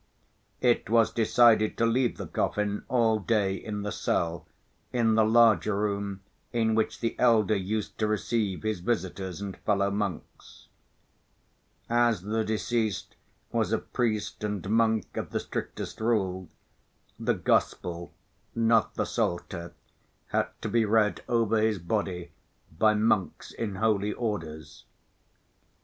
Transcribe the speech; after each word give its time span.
It 0.61 0.89
was 0.89 1.13
decided 1.13 1.77
to 1.77 1.85
leave 1.85 2.17
the 2.17 2.25
coffin 2.25 2.83
all 2.87 3.19
day 3.19 3.53
in 3.53 3.83
the 3.83 3.91
cell, 3.91 4.47
in 4.91 5.13
the 5.13 5.23
larger 5.23 5.77
room 5.77 6.21
in 6.51 6.73
which 6.73 7.01
the 7.01 7.15
elder 7.19 7.55
used 7.55 7.99
to 7.99 8.07
receive 8.07 8.63
his 8.63 8.79
visitors 8.79 9.41
and 9.41 9.55
fellow 9.57 9.91
monks. 9.91 10.69
As 11.87 12.23
the 12.23 12.43
deceased 12.43 13.15
was 13.51 13.71
a 13.71 13.77
priest 13.77 14.43
and 14.43 14.67
monk 14.71 15.17
of 15.17 15.29
the 15.29 15.39
strictest 15.39 16.01
rule, 16.01 16.49
the 17.19 17.35
Gospel, 17.35 18.11
not 18.55 18.95
the 18.95 19.05
Psalter, 19.05 19.75
had 20.29 20.47
to 20.63 20.67
be 20.69 20.83
read 20.83 21.21
over 21.29 21.61
his 21.61 21.77
body 21.77 22.31
by 22.75 22.95
monks 22.95 23.51
in 23.51 23.75
holy 23.75 24.13
orders. 24.13 24.85